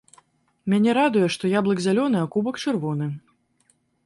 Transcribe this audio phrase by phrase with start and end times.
[0.73, 3.13] Мяне радуе, што яблык зялёны, а кубак чырвоны.